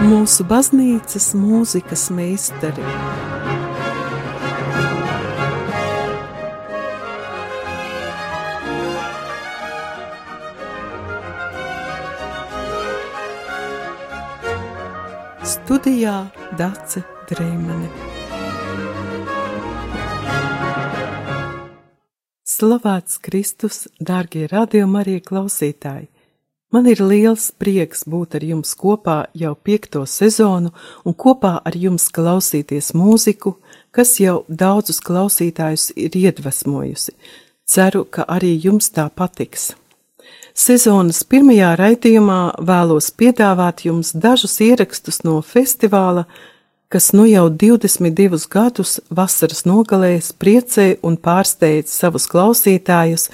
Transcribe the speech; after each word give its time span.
mūsu 0.00 0.44
baznīcas 0.48 1.32
mūzikas 1.36 2.06
meistari. 2.16 2.84
Studijā 15.50 16.14
Dace 16.58 17.02
Dreimane. 17.30 17.90
Slavēts 22.50 23.20
Kristus, 23.24 23.84
dārgie 24.00 24.48
radiokamā 24.50 25.04
arī 25.04 25.20
klausītāji! 25.24 26.09
Man 26.70 26.86
ir 26.86 27.00
liels 27.02 27.48
prieks 27.58 28.04
būt 28.06 28.36
ar 28.38 28.44
jums 28.46 28.76
kopā 28.78 29.16
jau 29.34 29.56
piekto 29.58 30.04
sezonu 30.06 30.70
un 31.02 31.16
kopā 31.18 31.56
ar 31.66 31.74
jums 31.74 32.06
klausīties 32.14 32.92
mūziku, 32.94 33.56
kas 33.90 34.12
jau 34.22 34.44
daudzus 34.46 35.02
klausītājus 35.02 35.88
ir 35.98 36.14
iedvesmojusi. 36.14 37.16
Ceru, 37.66 38.04
ka 38.06 38.22
arī 38.30 38.52
jums 38.62 38.92
tā 38.94 39.08
patiks. 39.10 39.72
Sezonas 40.54 41.24
pirmajā 41.26 41.72
raidījumā 41.78 42.38
vēlos 42.62 43.10
piedāvāt 43.18 43.84
jums 43.88 44.14
dažus 44.14 44.60
ierakstus 44.62 45.24
no 45.26 45.40
festivāla, 45.42 46.28
kas 46.90 47.12
nu 47.12 47.24
jau 47.30 47.46
22 47.50 48.48
gadus 48.50 48.96
vasaras 49.14 49.62
nogalēs 49.62 50.32
priecē 50.42 50.86
un 51.06 51.14
pārsteidz 51.22 51.92
savus 51.94 52.26
klausītājus 52.26 53.28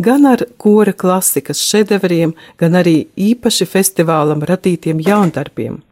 gan 0.00 0.24
ar 0.30 0.46
kora 0.56 0.94
klasikas 0.96 1.60
šedevriem, 1.60 2.32
gan 2.56 2.78
arī 2.80 2.96
īpaši 3.16 3.68
festivālam 3.68 4.40
radītiem 4.48 5.02
jaundarbiem. 5.04 5.82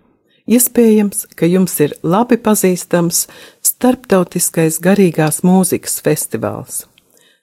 Iespējams, 0.50 1.26
ka 1.36 1.46
jums 1.46 1.76
ir 1.84 1.92
labi 2.02 2.40
pazīstams 2.40 3.26
Starptautiskais 3.62 4.80
garīgās 4.82 5.44
mūzikas 5.44 6.00
festivāls. 6.00 6.86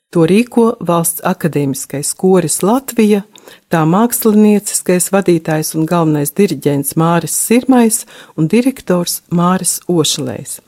To 0.09 0.25
rīko 0.25 0.71
Valsts 0.81 1.21
akadēmiskais 1.21 2.15
koris 2.17 2.63
Latvija, 2.65 3.21
tā 3.71 3.83
mākslinieciskais 3.87 5.11
vadītājs 5.13 5.75
un 5.77 5.87
galvenais 5.89 6.33
diriģents 6.37 6.95
Māris 6.99 7.35
Sirmais 7.47 7.97
un 8.37 8.49
direktors 8.51 9.21
Māris 9.29 9.79
Ošalējs. 9.87 10.59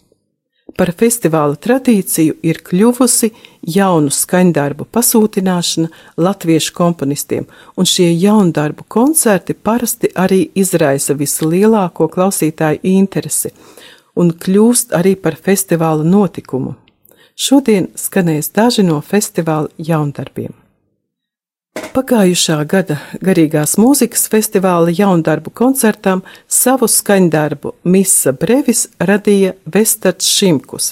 par 0.77 0.91
festivāla 0.93 1.57
tradīciju 1.57 2.37
ir 2.45 2.61
kļuvusi 2.65 3.31
jaunu 3.75 4.13
skaņdarbu 4.13 4.87
pasūtināšana 4.93 5.89
latviešu 6.21 6.75
komponistiem, 6.77 7.47
un 7.75 7.89
šie 7.89 8.11
jaundarbu 8.13 8.85
koncerti 8.87 9.57
parasti 9.57 10.13
arī 10.15 10.45
izraisa 10.55 11.17
vislielāko 11.17 12.07
klausītāju 12.13 12.83
interesi 12.93 13.53
un 14.17 14.31
kļūst 14.33 14.95
arī 14.97 15.15
par 15.21 15.37
festivāla 15.47 16.05
notikumu. 16.05 16.75
Šodien 17.37 17.91
skanēs 17.97 18.49
daži 18.55 18.85
no 18.85 18.97
festivāla 19.05 19.69
jaundarbiem. 19.77 20.55
Pagājušā 21.97 22.55
gada 22.69 22.99
garīgās 23.25 23.75
mūzikas 23.81 24.27
festivāla 24.31 24.91
jaundarbu 24.93 25.51
koncertām 25.57 26.23
savu 26.47 26.85
skaņdarbu 26.89 27.73
Misa 27.89 28.33
Brevis 28.37 28.85
radīja 28.99 29.55
Vestards 29.65 30.29
Šimkus. 30.29 30.91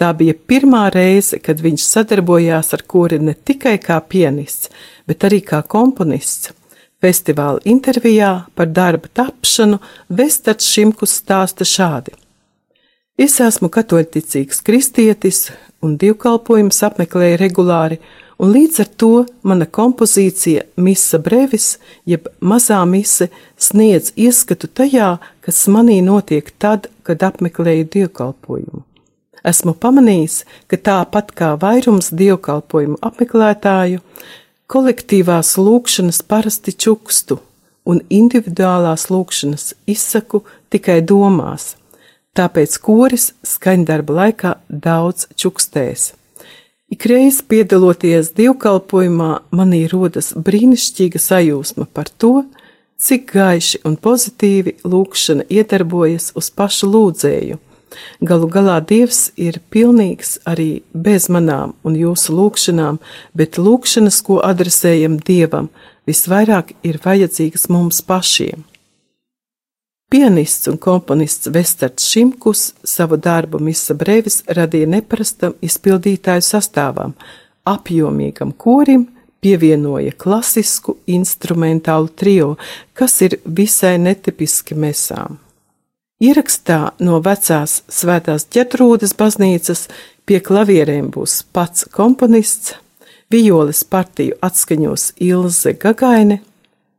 Tā 0.00 0.10
bija 0.16 0.34
pirmā 0.34 0.86
reize, 0.94 1.38
kad 1.38 1.60
viņš 1.60 1.84
sadarbojās 1.86 2.72
ar 2.74 2.82
kori 2.88 3.18
ne 3.22 3.34
tikai 3.34 3.76
kā 3.82 3.98
pianists, 4.00 4.70
bet 5.06 5.26
arī 5.28 5.42
kā 5.44 5.60
komponists. 5.62 6.54
Festivāla 7.00 7.62
intervijā 7.64 8.32
par 8.54 8.68
darba 8.68 9.08
tapšanu 9.12 9.78
Vestards 10.08 10.66
Šimkus 10.68 11.14
stāsta 11.22 11.64
šādi. 11.64 12.16
Es 13.20 13.38
esmu 13.44 13.68
katoļticīgs 13.72 14.62
kristietis 14.64 15.50
un 15.84 15.96
divkalpojums 16.00 16.82
apmeklēju 16.88 17.38
regulāri, 17.40 17.98
un 18.40 18.52
līdz 18.54 18.80
ar 18.82 18.90
to 18.96 19.14
mana 19.44 19.66
kompozīcija 19.68 20.64
Misa 20.80 21.20
Brevis, 21.20 21.74
jeb 22.08 22.28
mazā 22.40 22.80
mise, 22.88 23.28
sniedz 23.60 24.14
ieskatu 24.16 24.68
tajā, 24.68 25.18
kas 25.44 25.66
manī 25.68 26.00
notiek 26.04 26.48
tad, 26.58 26.88
kad 27.04 27.22
apmeklēju 27.26 27.88
dievkalpojumu. 27.92 28.84
Esmu 29.44 29.74
pamanījis, 29.80 30.42
ka 30.68 30.76
tāpat 30.76 31.32
kā 31.36 31.54
vairums 31.60 32.10
dievkalpojumu 32.16 32.98
apmeklētāju, 33.04 34.02
kolektīvās 34.70 35.54
lūkšanas 35.60 36.20
parasti 36.28 36.76
čukstu, 36.76 37.40
un 37.88 38.02
individuālās 38.12 39.08
lūkšanas 39.12 39.74
izsaku 39.88 40.44
tikai 40.72 41.00
domās. 41.04 41.74
Tāpēc 42.36 42.76
koris 42.84 43.32
skaņdarba 43.42 44.16
laikā 44.20 44.54
daudz 44.68 45.26
čukstēs. 45.34 46.12
Ikreiz 46.90 47.36
piedaloties 47.46 48.32
dievkalpojumā, 48.34 49.28
manī 49.54 49.84
rodas 49.92 50.32
brīnišķīga 50.34 51.20
sajūsma 51.22 51.84
par 51.94 52.08
to, 52.10 52.40
cik 52.98 53.30
gaiši 53.30 53.78
un 53.86 53.94
pozitīvi 53.94 54.72
lūkšana 54.82 55.46
iedarbojas 55.46 56.32
uz 56.34 56.48
pašu 56.50 56.90
lūdzēju. 56.90 57.60
Galu 58.26 58.48
galā 58.50 58.80
Dievs 58.82 59.20
ir 59.38 59.60
pilnīgs 59.70 60.40
arī 60.50 60.82
bez 60.90 61.28
manām 61.30 61.76
un 61.86 61.94
jūsu 61.94 62.34
lūkšanām, 62.34 62.98
bet 63.38 63.62
lūkšanas, 63.62 64.18
ko 64.26 64.40
adresējam 64.50 65.20
Dievam, 65.22 65.70
visvairāk 66.10 66.74
ir 66.82 66.98
vajadzīgas 67.06 67.68
mums 67.70 68.02
pašiem. 68.02 68.66
Pianists 70.10 70.66
un 70.68 70.76
komponists 70.76 71.46
Vestards 71.46 72.04
Šimkus 72.04 72.72
savu 72.84 73.16
darbu 73.16 73.60
Misa 73.62 73.94
Brevis 73.94 74.40
radīja 74.46 74.88
neparastam 74.90 75.52
izpildītāju 75.62 76.42
sastāvam, 76.42 77.12
apjomīgam 77.62 78.50
korim, 78.58 79.04
pievienoja 79.40 80.16
klasisku 80.18 80.96
instrumentālu 81.06 82.10
trio, 82.16 82.56
kas 82.92 83.20
ir 83.22 83.38
visai 83.44 83.94
netipiski 84.02 84.74
mesām. 84.74 85.38
Ierakstā 86.20 86.80
no 87.06 87.22
vecās 87.22 87.78
svētās 87.86 88.50
ķetrūdas 88.50 89.14
baznīcas 89.14 89.86
pie 90.26 90.42
klavierēm 90.42 91.12
būs 91.14 91.44
pats 91.54 91.86
komponists, 91.86 92.74
violes 93.30 93.86
partiju 93.86 94.42
atskaņos 94.42 95.12
Ilze 95.22 95.78
Gagaine, 95.78 96.42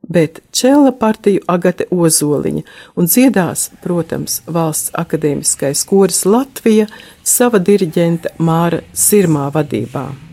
bet 0.02 0.42
čela 0.52 0.92
partiju 0.92 1.42
Agate 1.48 1.86
Ozoliņa 1.92 2.64
un 2.96 3.08
dziedās, 3.08 3.70
protams, 3.84 4.42
valsts 4.48 4.92
akadēmiskais 4.98 5.86
koris 5.90 6.26
Latvija 6.26 6.90
sava 7.24 7.60
diriģenta 7.60 8.36
Māra 8.40 8.82
Sirmā 8.94 9.50
vadībā. 9.54 10.31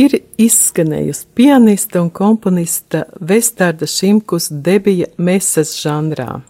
Ir 0.00 0.16
izskanējusi 0.40 1.26
pianista 1.34 2.02
un 2.02 2.10
komponista 2.10 3.04
Vestārda 3.20 3.86
Šimkus 3.88 4.50
debija 4.50 5.10
meses 5.18 5.76
žanrā. 5.82 6.42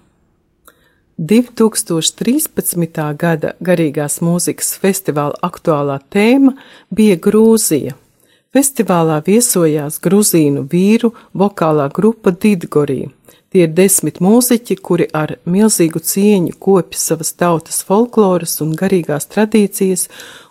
2013. 1.18 3.02
gada 3.18 3.52
garīgās 3.62 4.18
mūzikas 4.24 4.72
festivāla 4.82 5.38
aktuālā 5.46 6.00
tēma 6.10 6.56
bija 6.90 7.20
Grūzija. 7.22 7.94
Festivālā 8.54 9.20
viesojās 9.26 10.00
gruzīnu 10.02 10.64
vīru 10.70 11.12
vokālā 11.34 11.88
grupa 11.94 12.30
Didgorī. 12.30 13.04
Tie 13.54 13.68
ir 13.68 13.70
desmit 13.70 14.16
mūziķi, 14.18 14.74
kuri 14.82 15.04
ar 15.14 15.36
milzīgu 15.46 16.00
cieņu 16.02 16.56
kopja 16.58 16.98
savas 16.98 17.28
tautas 17.38 17.84
folkloras 17.86 18.56
un 18.64 18.72
garīgās 18.74 19.28
tradīcijas 19.30 20.08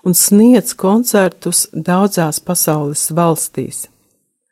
un 0.07 0.15
sniedz 0.15 0.71
koncertus 0.79 1.65
daudzās 1.75 2.39
pasaules 2.39 3.03
valstīs. 3.11 3.89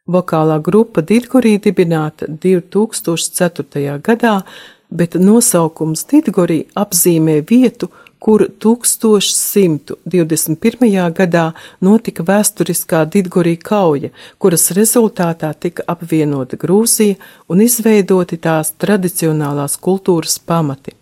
Vokālā 0.04 0.60
grupa 0.60 1.00
Didgorī 1.00 1.56
dibināta 1.64 2.28
2004. 2.28 3.96
gadā 4.04 4.36
bet 4.92 5.16
nosaukums 5.16 6.04
Tidgorī 6.12 6.66
apzīmē 6.76 7.40
vietu, 7.48 7.88
kur 8.22 8.46
1121. 8.62 11.10
gadā 11.18 11.58
notika 11.82 12.22
vēsturiskā 12.24 13.06
Didgorī 13.10 13.58
kauja, 13.58 14.10
kuras 14.38 14.72
rezultātā 14.78 15.50
tika 15.58 15.82
apvienota 15.90 16.54
Grūzija 16.62 17.18
un 17.50 17.62
izveidoti 17.66 18.38
tās 18.38 18.78
tradicionālās 18.78 19.78
kultūras 19.82 20.38
pamati. 20.40 21.02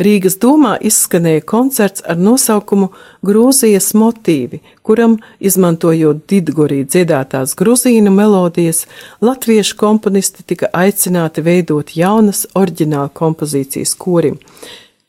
Rīgas 0.00 0.38
domā 0.40 0.78
izskanēja 0.80 1.42
koncerts 1.44 2.04
ar 2.08 2.16
nosaukumu 2.16 2.88
Grūzijas 3.26 3.90
motīvi, 4.00 4.62
kuram, 4.84 5.18
izmantojot 5.44 6.22
Didgorī 6.28 6.86
dziedātās 6.88 7.52
gruzīnu 7.56 8.12
melodijas, 8.14 8.86
latviešu 9.20 9.76
komponisti 9.80 10.46
tika 10.48 10.70
aicināti 10.72 11.44
veidot 11.44 11.92
jaunas 11.96 12.46
oriģināla 12.56 13.12
kompozīcijas 13.12 13.92
korim. 14.00 14.40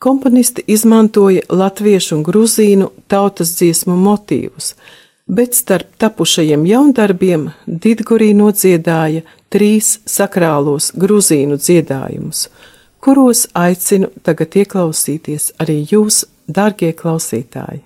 Komponisti 0.01 0.63
izmantoja 0.67 1.46
latviešu 1.50 2.15
un 2.17 2.25
gruzīnu 2.25 2.89
tautas 3.12 3.53
dziesmu 3.60 3.93
motīvus, 4.01 4.74
bet 5.29 5.53
starp 5.53 5.93
tapušajiem 6.01 6.65
jaundarbiem 6.65 7.51
Didgorī 7.67 8.31
nodziedāja 8.34 9.22
trīs 9.53 10.00
sakrālos 10.10 10.91
gruzīnu 10.98 11.62
dziedājumus– 11.62 12.48
kuros 13.01 13.48
aicinu 13.58 14.12
tagad 14.25 14.55
ieklausīties 14.62 15.51
arī 15.62 15.79
jūs, 15.89 16.24
dārgie 16.46 16.91
klausītāji. 16.98 17.81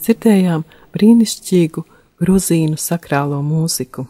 Mēs 0.00 0.06
dzirdējām 0.06 0.64
brīnišķīgu 0.94 1.84
gruzīnu 2.20 2.76
sakrālo 2.78 3.42
mūziku. 3.42 4.06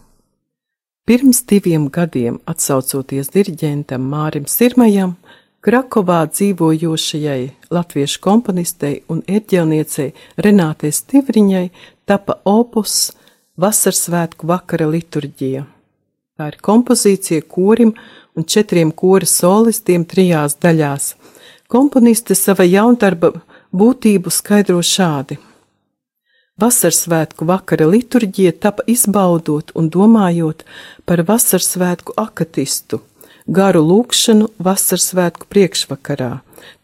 Pirms 1.06 1.42
diviem 1.44 1.90
gadiem, 1.90 2.38
atsaucoties 2.46 3.30
diriģentam 3.30 4.00
Mārim 4.00 4.46
Sirmajam, 4.46 5.16
Krakovā 5.60 6.26
dzīvojošajai 6.30 7.50
latviešu 7.70 8.20
komponistei 8.20 9.02
un 9.08 9.22
erģelniecei 9.26 10.14
Renātei 10.38 10.90
Stivriņai 10.90 11.70
tapa 12.06 12.38
opus 12.44 13.12
Vasarsvētku 13.60 14.46
vakara 14.46 14.86
liturģija. 14.88 15.66
Tā 16.38 16.48
ir 16.48 16.56
kompozīcija 16.62 17.42
korim 17.42 17.92
un 18.34 18.44
četriem 18.44 18.92
kora 18.92 19.26
solistiem 19.26 20.06
trijās 20.06 20.56
daļās. 20.56 21.14
Komponiste 21.68 22.34
sava 22.34 22.64
jaundarba 22.64 23.34
būtību 23.76 24.32
skaidro 24.32 24.80
šādi. 24.80 25.36
Vasarsvētku 26.60 27.46
vakara 27.48 27.86
liturģija 27.88 28.52
tapa 28.60 28.84
izbaudot 28.90 29.70
un 29.78 29.86
domājot 29.92 30.64
par 31.08 31.22
vasarsvētku 31.28 32.16
akatistu, 32.20 32.98
garu 33.46 33.80
lūkšanu 33.86 34.50
vasarsvētku 34.66 35.48
priekšvakarā. 35.48 36.32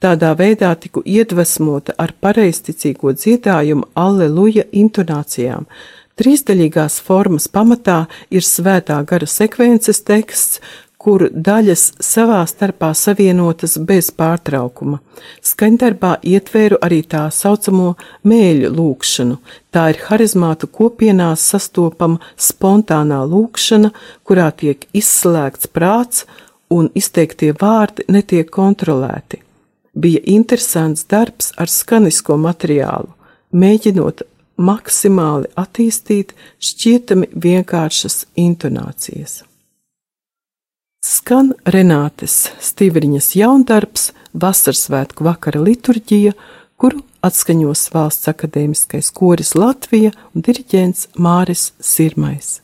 Tādā 0.01 0.33
veidā 0.39 0.71
tiku 0.81 1.03
iedvesmota 1.05 1.93
ar 2.01 2.15
pareizticīgo 2.25 3.13
dziedājumu 3.19 3.91
Alleluja 4.07 4.65
intonācijām. 4.73 5.69
Trīsdaļīgās 6.17 6.97
formas 7.05 7.45
pamatā 7.53 8.07
ir 8.33 8.47
svētā 8.47 9.03
gara 9.05 9.29
sekvences 9.29 10.01
teksts, 10.09 10.63
kur 11.07 11.23
daļas 11.31 11.83
savā 12.03 12.41
starpā 12.51 12.89
savienotas 12.99 13.77
bez 13.87 14.09
pārtraukuma. 14.11 14.99
Skaņdarbā 15.39 16.17
ietvēru 16.27 16.81
arī 16.83 16.99
tā 17.07 17.21
saucamo 17.31 17.93
mēļu 18.27 18.73
lūkšanu. 18.75 19.37
Tā 19.71 19.85
ir 19.93 20.03
harizmātu 20.09 20.67
kopienās 20.67 21.47
sastopama 21.53 22.19
spontānā 22.49 23.21
lūkšana, 23.31 23.93
kurā 24.27 24.51
tiek 24.51 24.83
izslēgts 24.91 25.71
prāts 25.71 26.27
un 26.75 26.91
izteiktie 26.99 27.55
vārdi 27.55 28.11
netiek 28.11 28.51
kontrolēti. 28.51 29.45
Bija 29.95 30.27
interesants 30.27 31.07
darbs 31.07 31.55
ar 31.55 31.71
skanisko 31.71 32.35
materiālu, 32.35 33.15
mēģinot 33.55 34.27
maksimāli 34.59 35.55
attīstīt 35.55 36.35
šķietami 36.59 37.31
vienkāršas 37.31 38.25
intonācijas. 38.35 39.45
Skan 41.07 41.53
Renātes 41.71 42.49
Stīvriņas 42.59 43.29
jaundarbs 43.39 44.09
Vasarsvētku 44.35 45.23
vakara 45.23 45.61
liturģija, 45.63 46.33
kuru 46.83 47.05
atskaņos 47.23 47.85
valsts 47.95 48.33
akadēmiskais 48.33 49.13
koris 49.15 49.55
Latvija 49.55 50.11
un 50.35 50.43
diriģents 50.49 51.13
Māris 51.15 51.69
Sirmais. 51.79 52.57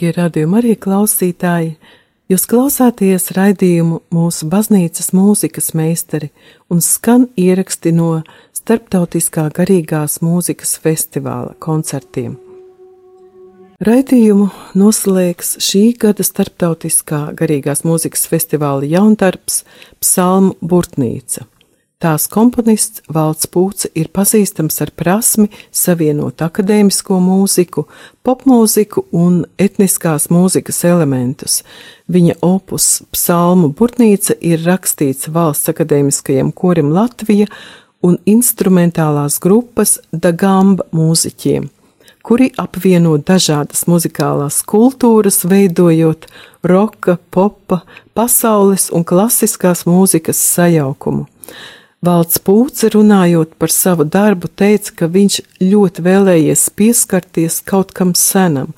Darbie 0.00 0.16
radījumi 0.16 0.56
arī 0.56 0.70
klausītāji, 0.80 1.74
jūs 2.32 2.46
klausāties 2.48 3.26
raidījumu 3.36 3.98
mūsu 4.08 4.46
baznīcas 4.48 5.10
mūzikas 5.12 5.74
meistari 5.76 6.30
un 6.72 6.80
skan 6.80 7.26
ieraksti 7.36 7.92
no 7.92 8.22
Starptautiskā 8.56 9.50
garīgās 9.52 10.22
mūzikas 10.24 10.78
festivāla 10.80 11.52
koncertiem. 11.60 12.38
Raidījumu 13.84 14.48
noslēgs 14.80 15.58
šī 15.68 15.84
gada 16.00 16.24
Starptautiskā 16.24 17.34
garīgās 17.36 17.84
mūzikas 17.84 18.24
festivāla 18.32 18.88
jauntarbs 18.88 19.66
Psalmu 20.00 20.56
Burtnīca. 20.64 21.44
Tās 22.00 22.24
komponists 22.32 23.02
Valds 23.12 23.44
Pūce 23.52 23.90
ir 23.92 24.06
pazīstams 24.08 24.78
ar 24.80 24.88
prasmi 24.96 25.50
savienot 25.68 26.40
akadēmisko 26.40 27.18
mūziku, 27.20 27.82
popmūziku 28.24 29.02
un 29.12 29.42
etniskās 29.60 30.30
mūzikas 30.32 30.78
elementus. 30.88 31.58
Viņa 32.08 32.38
opus 32.46 32.86
Psalmu 33.12 33.68
Burtnīca 33.76 34.38
ir 34.40 34.64
rakstīts 34.64 35.28
Valsts 35.28 35.68
akadēmiskajam 35.74 36.54
korim 36.56 36.88
Latvija 36.96 37.50
un 38.00 38.16
instrumentālās 38.24 39.36
grupas 39.44 39.98
Dagamba 40.08 40.86
mūziķiem, 40.96 41.66
kuri 42.24 42.48
apvieno 42.62 43.18
dažādas 43.18 43.84
muzikālās 43.92 44.62
kultūras, 44.64 45.42
veidojot 45.44 46.24
roka, 46.64 47.18
popa, 47.28 47.82
pasaules 48.16 48.88
un 48.88 49.04
klasiskās 49.04 49.84
mūzikas 49.84 50.40
sajaukumu. 50.54 51.28
Valds 52.00 52.38
Pūce 52.40 52.88
runājot 52.94 53.58
par 53.60 53.68
savu 53.68 54.06
darbu 54.08 54.48
teica, 54.56 54.94
ka 55.02 55.08
viņš 55.12 55.34
ļoti 55.60 56.04
vēlējies 56.06 56.62
pieskarties 56.72 57.58
kaut 57.60 57.92
kam 57.92 58.14
senam 58.16 58.70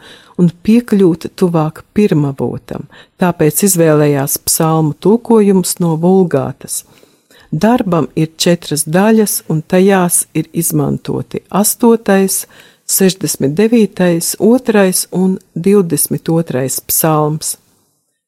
un 0.42 0.48
piekļūt 0.66 1.28
tuvāk 1.38 1.84
pirmavotam, 1.94 2.88
tāpēc 3.22 3.62
izvēlējās 3.68 4.40
psalmu 4.42 4.96
tulkojumus 4.98 5.78
no 5.78 5.94
vulgātas. 6.02 6.82
Darbam 7.52 8.08
ir 8.18 8.32
četras 8.40 8.88
daļas, 8.90 9.44
un 9.52 9.62
tajās 9.62 10.24
ir 10.34 10.50
izmantoti 10.50 11.44
8., 11.50 12.48
69., 12.90 14.36
2. 14.42 15.06
un 15.14 15.38
22. 15.54 16.66
psalms. 16.90 17.56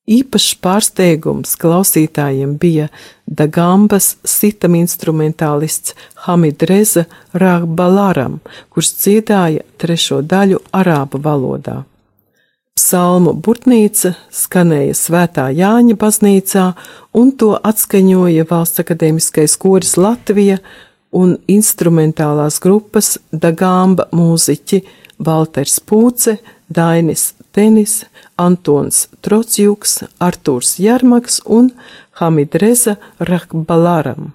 Īpašs 0.04 0.54
pārsteigums 0.60 1.56
klausītājiem 1.56 2.58
bija 2.60 2.90
Dagambas 3.26 4.16
sitam 4.24 4.74
instrumentālists 4.76 5.94
Hamidreza 6.26 7.06
Rābalaram, 7.32 8.38
kurš 8.68 8.92
dziedāja 9.00 9.64
trešo 9.80 10.20
daļu 10.22 10.60
arābu 10.76 11.20
valodā. 11.24 11.82
Psalmu 12.74 13.32
burtnīca 13.38 14.12
skanēja 14.34 14.96
Svētā 14.98 15.46
Jāņa 15.54 15.94
baznīcā, 15.96 16.64
un 17.14 17.30
to 17.38 17.54
atskaņoja 17.56 18.44
Valsts 18.50 18.82
akadēmiskais 18.82 19.54
koris 19.62 19.94
Latvija 19.96 20.58
un 21.14 21.36
instrumentālās 21.48 22.58
grupas 22.60 23.14
Dagamba 23.30 24.08
mūziķi 24.12 24.82
Valters 25.24 25.78
Pūce, 25.80 26.36
Dainis 26.68 27.30
Tenis, 27.54 28.00
Antons 28.34 29.04
Trocjuks, 29.22 30.00
Artūrs 30.18 30.74
Jarmaks 30.82 31.38
un 31.46 31.70
Hamidreza 32.18 32.96
Rahbalaram. 33.20 34.32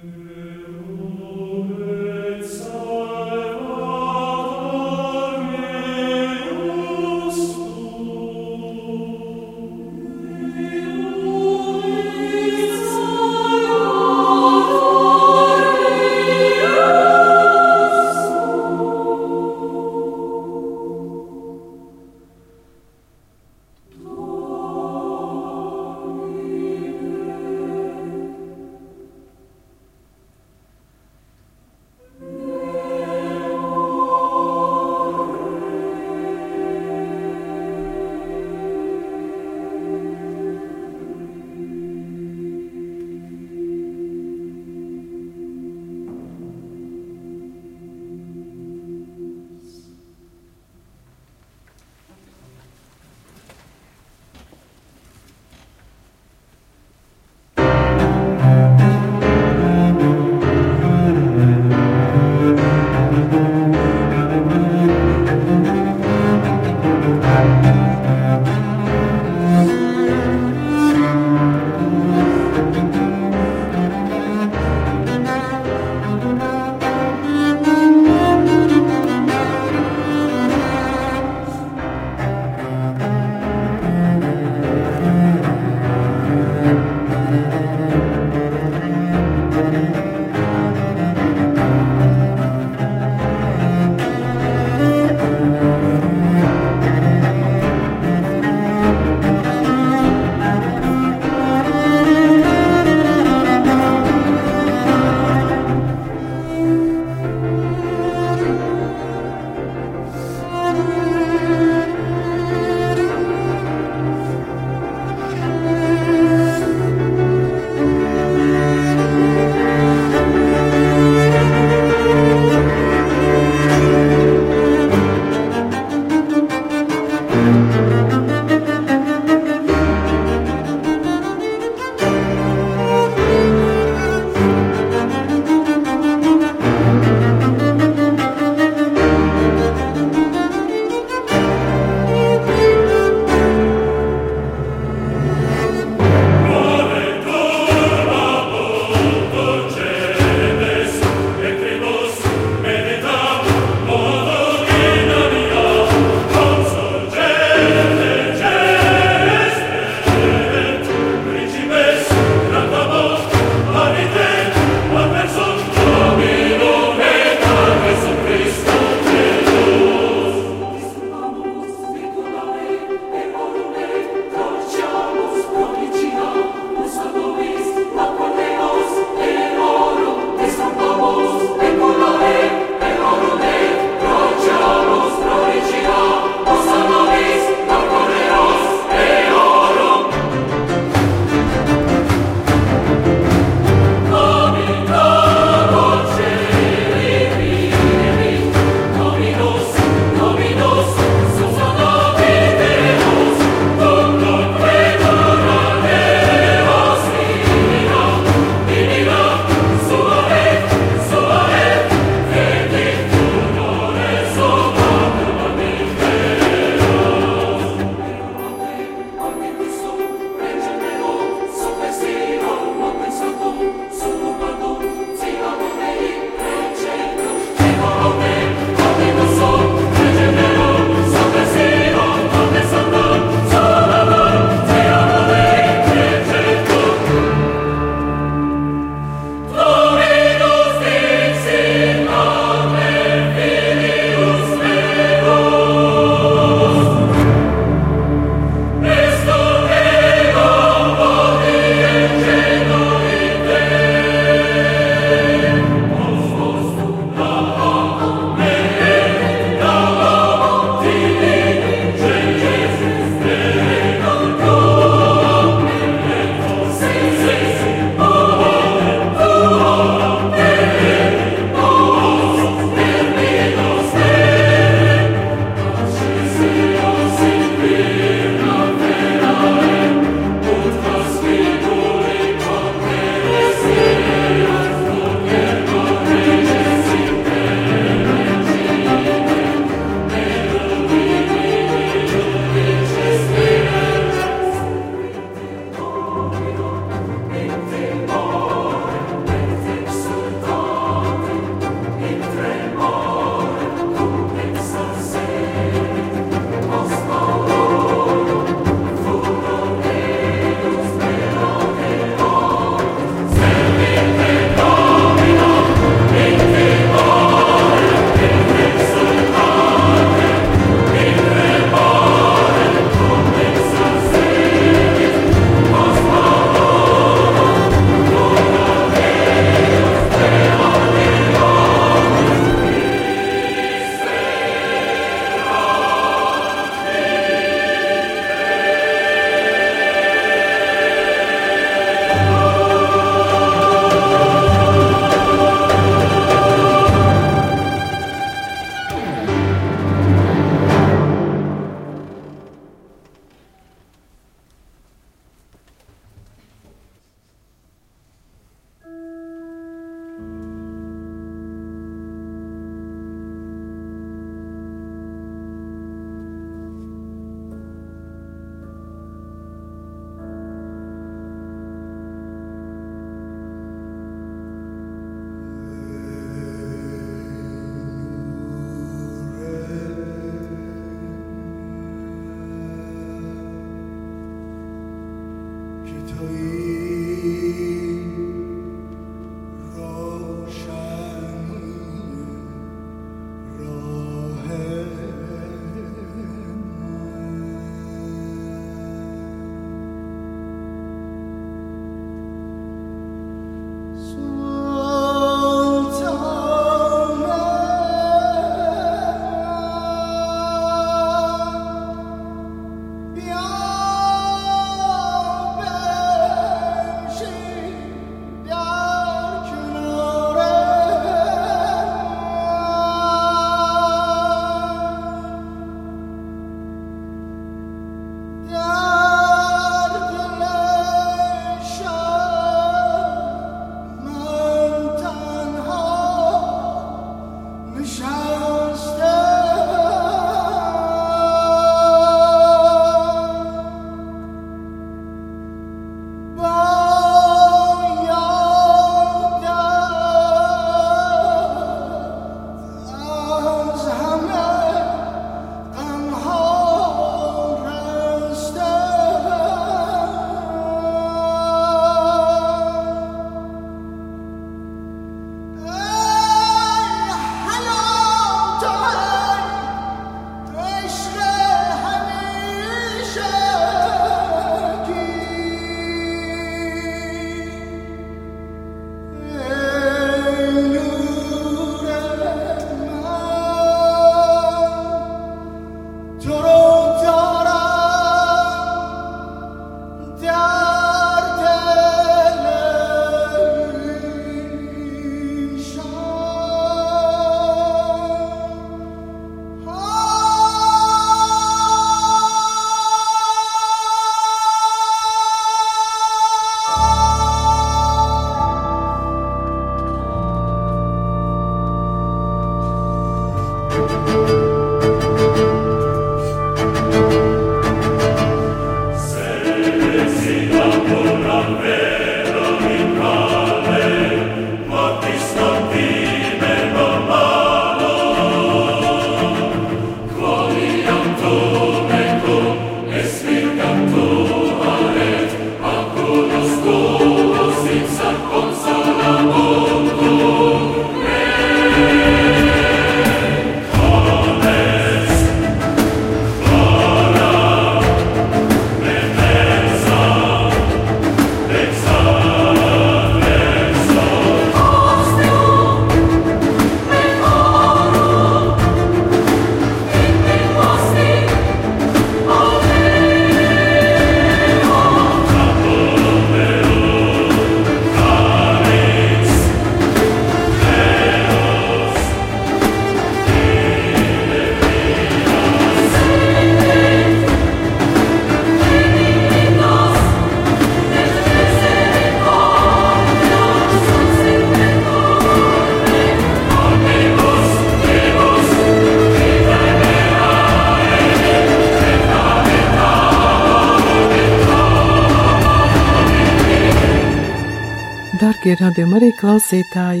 Darbie 598.50 598.66
radījumi 598.66 598.96
arī 598.98 599.08
klausītāji, 599.14 600.00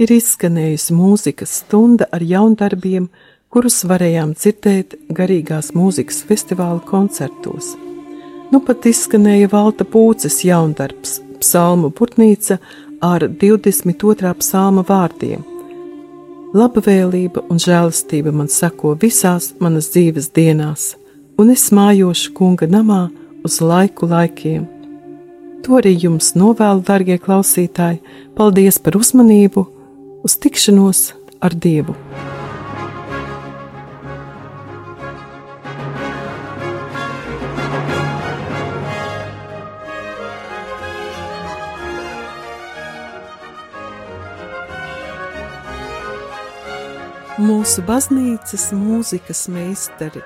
ir 0.00 0.12
izskanējusi 0.14 0.94
mūzikas 0.96 1.50
stunda 1.58 2.06
ar 2.16 2.22
jaundarbiem, 2.24 3.10
kurus 3.52 3.82
varējām 3.84 4.30
dzirdēt 4.38 4.96
garīgās 5.12 5.68
mūzikas 5.76 6.22
festivāla 6.24 6.80
koncertos. 6.88 7.74
Nu 8.48 8.62
pat 8.64 8.88
izskanēja 8.88 9.50
Valta 9.52 9.84
Pūces 9.84 10.40
jaundarbs, 10.46 11.18
psalmu 11.42 11.92
putnīca 11.92 12.56
ar 13.04 13.28
22. 13.28 14.32
psalma 14.40 14.86
vārdiem. 14.88 15.44
Labvēlība 16.56 17.44
un 17.52 17.60
žēlastība 17.60 18.32
man 18.32 18.48
sako 18.48 18.96
visās 18.96 19.52
manas 19.60 19.92
dzīves 19.92 20.32
dienās, 20.32 20.94
un 21.36 21.52
es 21.52 21.68
mājošu 21.68 22.32
kunga 22.32 22.64
namā 22.64 23.10
uz 23.44 23.60
laiku 23.60 24.08
laikiem. 24.08 24.79
To 25.60 25.76
arī 25.76 25.92
jums 26.06 26.32
novēlu, 26.40 26.80
darbie 26.86 27.18
klausītāji. 27.20 28.00
Paldies 28.38 28.78
par 28.80 28.96
uzmanību, 28.96 29.66
uz 30.24 30.36
tikšanos 30.40 31.10
ar 31.44 31.52
Dievu! 31.52 31.96
Mūsu 47.40 47.80
baznīcas 47.84 48.66
mūzikas 48.76 49.46
meistari 49.52 50.20